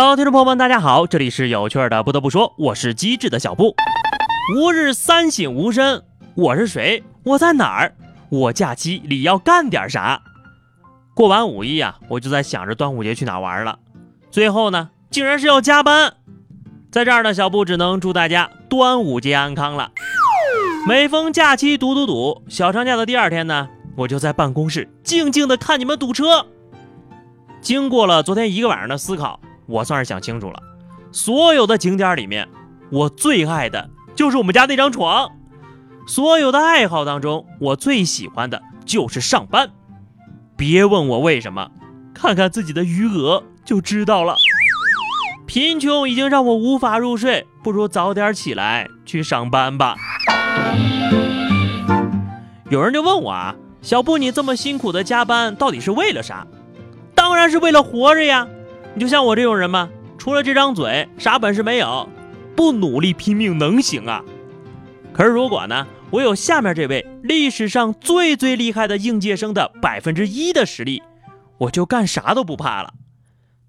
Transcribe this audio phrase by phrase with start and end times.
[0.00, 2.04] Hello，听众朋友们，大家好，这里是有趣的。
[2.04, 3.74] 不得不说，我是机智的小布。
[4.56, 6.04] 吾日三省吾身，
[6.36, 7.02] 我是谁？
[7.24, 7.92] 我在哪儿？
[8.28, 10.22] 我假期里要干点啥？
[11.16, 13.80] 过完五一啊，我就在想着端午节去哪玩了。
[14.30, 16.14] 最后呢，竟然是要加班。
[16.92, 19.90] 在这儿呢，小布只能祝大家端午节安康了。
[20.86, 26.46] 每逢假期堵堵堵，小长假的第二天呢，我就在办公室静静的看你们堵车。
[27.60, 29.40] 经过了昨天一个晚上的思考。
[29.68, 30.62] 我算是想清楚了，
[31.12, 32.48] 所有的景点里面，
[32.90, 35.30] 我最爱的就是我们家那张床。
[36.06, 39.68] 所有的爱好当中，我最喜欢的就是上班。
[40.56, 41.70] 别问我为什么，
[42.14, 44.34] 看看自己的余额就知道了。
[45.46, 49.96] 贫穷已经让我无法入睡，不如早点起来去上班吧。
[52.70, 56.46] 有人就问我啊，小布，你这么辛苦的加班，到底是为了啥？
[57.14, 58.48] 当然是为了活着呀。
[58.98, 59.88] 你就像我这种人吗？
[60.18, 62.08] 除了这张嘴，啥本事没有，
[62.56, 64.24] 不努力拼命能行啊？
[65.12, 71.00] 可是如果呢，我有下面这位历史上最最厉害的应届生的百分之一的实力，
[71.58, 72.92] 我就干啥都不怕了。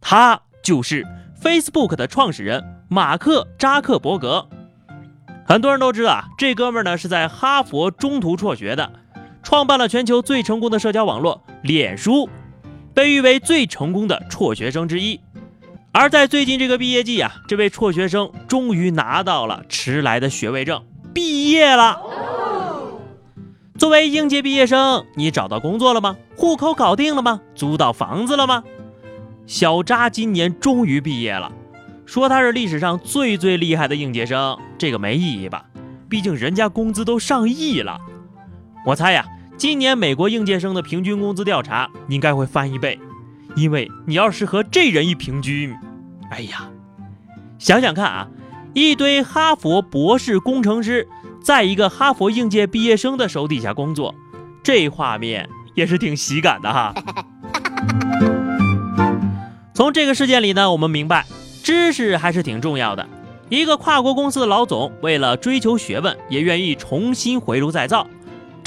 [0.01, 1.05] 他就是
[1.39, 4.49] Facebook 的创始人马克扎克伯格。
[5.45, 8.91] 很多人都知道啊，这哥们呢是在哈佛中途辍学的，
[9.43, 12.27] 创办了全球最成功的社交网络脸书。
[12.93, 15.19] 被誉为最成功的辍学生之一，
[15.91, 22.01] 而在最近这个毕业季啊，这位辍学生终于拿到了迟来的学位证，毕业了。
[23.77, 26.17] 作为应届毕业生，你找到工作了吗？
[26.35, 27.39] 户口搞定了吗？
[27.55, 28.63] 租到房子了吗？
[29.47, 31.51] 小扎今年终于毕业了，
[32.05, 35.65] 说他是历史上最最厉害的应届生，这个没意义吧？
[36.09, 37.97] 毕竟人家工资都上亿了。
[38.85, 39.25] 我猜呀。
[39.59, 42.97] 今年美国应届生的平均工资调查应该会翻一倍，
[43.57, 45.75] 因为你要是和这人一平均，
[46.31, 46.69] 哎呀，
[47.57, 48.29] 想想看啊，
[48.73, 51.05] 一堆哈佛博士工程师
[51.43, 54.15] 在一个哈佛应届毕业生的手底下工作，
[54.63, 56.95] 这画面也是挺喜感的哈。
[59.75, 61.25] 从这个事件里呢，我们明白
[61.61, 63.05] 知识还是挺重要的。
[63.49, 68.07] 一个跨国公司的老总为了追求学问，也愿意重新回炉再造。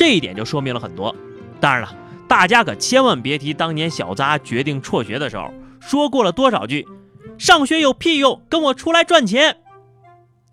[0.02, 1.14] 这一点就说明了很多。
[1.60, 1.94] 当然了，
[2.26, 6.88] 大家可千万别提当年小扎决定辍学的时候说过了多少句
[7.38, 9.58] “上学有屁用，跟我出来赚钱”。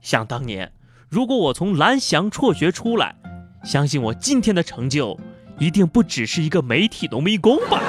[0.04, 0.72] 想当年，
[1.10, 3.16] 如果我从蓝翔辍学出来，
[3.64, 5.20] 相信我今天的成就
[5.58, 7.82] 一定不只是一个媒体农民工吧。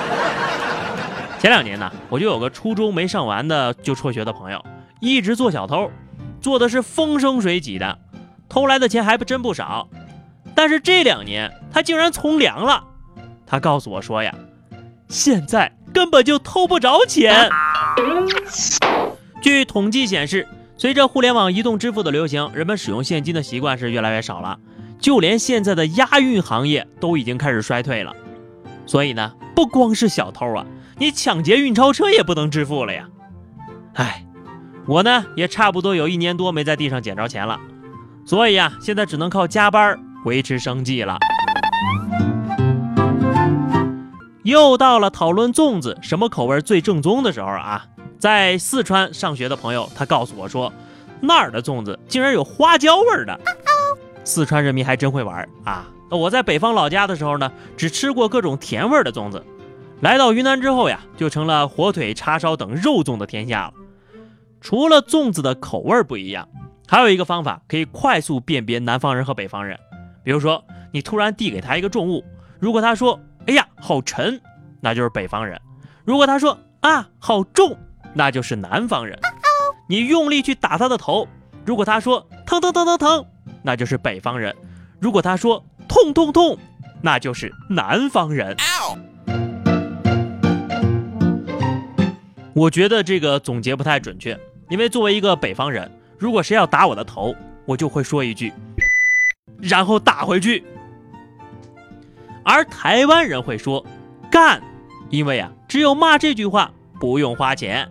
[1.38, 4.65] 前两年呢，我就有个初中没上完的就辍学的朋友，
[4.98, 5.91] 一直做小偷，
[6.41, 7.98] 做的是风生水起的，
[8.48, 9.87] 偷来的钱还真不少。
[10.55, 12.84] 但是这两年他竟然从良了，
[13.47, 14.34] 他告诉我说呀，
[15.09, 17.49] 现在根本就偷不着钱。
[19.43, 20.47] 据统计显示，
[20.77, 24.59] 随着互联网移动支付的流行，人们使用现金的习惯是越来越少了，
[24.99, 28.15] 就连现在的押运行业都已经开始衰退了。
[28.87, 30.66] 所以呢，不光是小偷啊，
[30.99, 33.09] 你抢劫运钞车也不能致富了呀。
[33.94, 34.25] 唉，
[34.87, 37.59] 我呢也差不多有一年多没在地上捡着钱了，
[38.27, 39.99] 所以呀，现在只能靠加班。
[40.25, 41.19] 维持生计了。
[44.42, 47.86] 又到了讨论粽子什么口味最正宗的时候啊！
[48.19, 50.72] 在四川上学的朋友，他告诉我说，
[51.20, 53.38] 那儿的粽子竟然有花椒味的。
[54.25, 55.88] 四川人民还真会玩啊！
[56.10, 59.44] 我在北方老家的时候呢，只吃过各种甜味的粽子，
[60.00, 63.75] 来到云南之后呀，就成了火腿、叉烧等肉粽的天下了。
[64.60, 66.48] 除了粽子的口味不一样，
[66.88, 69.78] 还有一个方法可以快速辨别南方人和北方人。
[70.22, 72.25] 比如说，你突然递给他一个重物，
[72.58, 74.41] 如果他说“哎呀，好沉”，
[74.81, 75.58] 那就是北方人；
[76.04, 77.76] 如果他说“啊，好重”，
[78.14, 79.19] 那就是南方人。
[79.88, 81.26] 你用力去打他的头，
[81.64, 83.24] 如果他说“疼疼疼疼疼”，
[83.62, 84.53] 那就是北方人；
[85.00, 86.59] 如果他说“痛痛痛”，
[87.03, 88.56] 那就是南方人。
[92.53, 97.34] 我觉得这个总结不太准确，因为作为一个北方人，如果谁要打我的头，
[97.65, 98.53] 我就会说一句。
[99.60, 100.65] 然后打回去，
[102.45, 103.84] 而台湾人会说
[104.30, 104.62] “干”，
[105.10, 107.91] 因为啊，只有骂这句话不用花钱。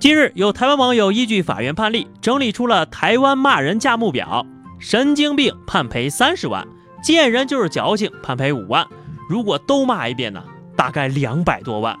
[0.00, 4.46] 近日，有台湾网友依据法院判例整理出了台湾骂人价目表：
[4.78, 6.66] 神经病判赔三十万，
[7.02, 8.86] 见人就是矫情判赔五万，
[9.28, 10.42] 如果都骂一遍呢，
[10.74, 11.98] 大概两百多万。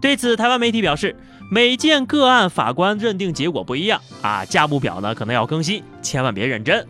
[0.00, 1.14] 对此，台湾媒体表示，
[1.50, 6.86] 每件个案法官认定结果不一样啊，价目表呢可能要更新，千万别认真。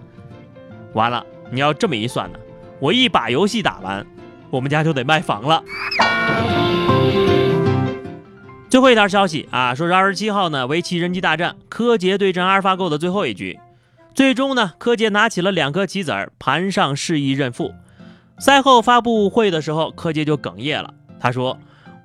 [0.96, 2.38] 完了，你要这么一算呢，
[2.80, 4.04] 我一把游戏打完，
[4.48, 5.62] 我们家就得卖房了。
[8.70, 13.60] 最后一条消息啊，说是二十七号呢，围棋人机大战，柯洁对阵阿尔法狗的最后一局，
[14.14, 17.74] 最终呢，柯洁拿起了两颗棋子儿，盘上示意认负。
[18.38, 21.58] 赛后发布会的时候，柯洁就哽咽了，他说：“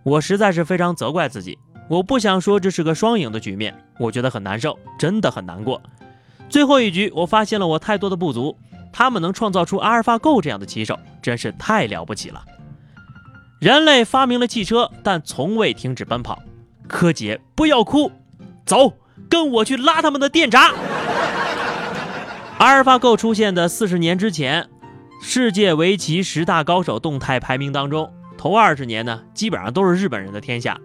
[0.03, 1.57] 我实在是非常责怪自己，
[1.89, 5.81] 我不想说这是个双赢的局面，我觉得很难受，真的很难过。
[6.49, 8.57] 最后一局，我发现了我太多的不足，
[8.91, 12.43] 他们能创造出阿尔法狗这样的棋手，真是太了不起了。
[13.59, 16.41] 人类发明了汽车，但从未停止奔跑。”
[16.87, 18.11] 柯洁，不要哭，
[18.65, 18.93] 走，
[19.29, 20.71] 跟我去拉他们的电闸。
[22.57, 24.67] 阿尔法狗出现的四十年之前，
[25.21, 30.77] 世界围棋十大高手动态排名当中，头二十年呢，基本上都是日本人的天下。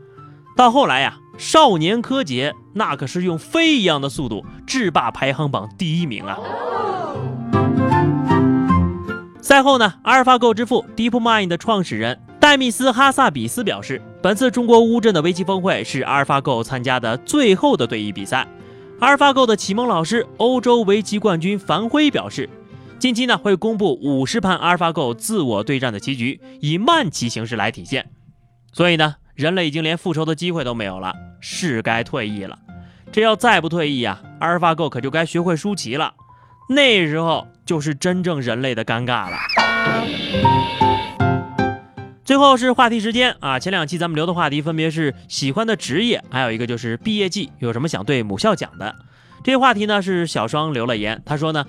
[0.57, 6.39] 到后来呀，少年柯洁那可是用飞一样的速度制霸排行榜第一名啊。
[9.41, 12.19] 赛后呢，阿尔法狗之父 DeepMind 的创始人。
[12.39, 18.47] 戴密斯·哈萨比斯表示，本次中国乌镇的围棋峰会是阿尔法狗参加的最后的对弈比赛。
[19.01, 22.49] 阿尔法狗的启蒙老师、欧洲围棋冠军樊辉表示，
[22.99, 28.11] 近期呢会公布五十盘阿尔法狗自我对战的棋局，以慢棋形式来体现。
[28.73, 32.59] 所以呢，人类已经连复仇的机会都没有了，是该退役了。
[33.11, 36.15] 这要再不退役啊，阿尔法狗可就该学会输棋了。
[36.69, 39.37] 那时候就是真正人类的尴尬了。
[42.25, 43.57] 最后是话题时间啊！
[43.61, 48.97] 前两期咱们留的话题分别是喜欢的职业，还有一个就是毕业季有什么想对母校讲的。
[49.45, 51.65] 这些话题呢是小双留了言，他说呢，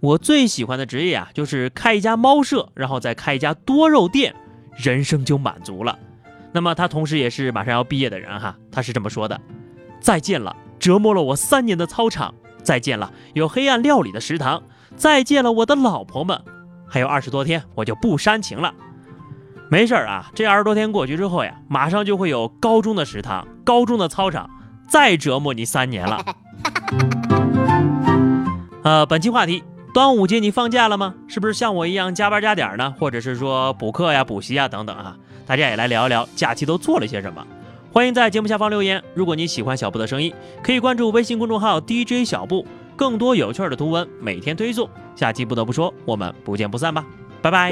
[0.00, 4.34] 我最喜欢的职业啊就是开一家猫舍，然后再开一家多肉店，
[4.76, 5.98] 人生就满足了。
[6.52, 9.40] 那么他同时也是马上要毕业的人哈，他是这么说的：
[10.00, 14.62] 再见了，折磨了我三年的操场；再见了，有黑暗料理的食堂；
[14.96, 16.40] 再见了，我的老婆们。
[16.88, 18.72] 还有二十多天，我就不煽情了。
[19.70, 24.48] 没事儿啊，这二十多天过去之后呀，马上就会有高中的食堂、高中的操场，
[24.88, 26.24] 再折磨你三年了。
[28.84, 31.14] 呃，本期话题：端午节你放假了吗？
[31.26, 32.94] 是不是像我一样加班加点呢？
[32.98, 35.16] 或者是说补课呀、补习呀等等啊？
[35.46, 37.44] 大家也来聊一聊假期都做了些什么。
[37.94, 39.00] 欢迎在节目下方留言。
[39.14, 44.90] 如果你喜欢小布的声音，可以关注微信公众号 DJ 小布，更多有趣的图文每天推送。
[45.14, 47.06] 下期不得不说，我们不见不散吧，
[47.40, 47.70] 拜拜。